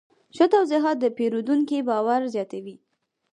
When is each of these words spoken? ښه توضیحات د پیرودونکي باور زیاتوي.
ښه 0.35 0.45
توضیحات 0.53 0.97
د 1.01 1.05
پیرودونکي 1.17 1.77
باور 1.89 2.21
زیاتوي. 2.33 2.75